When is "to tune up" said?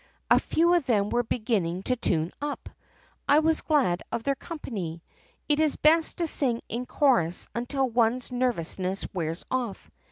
1.83-2.69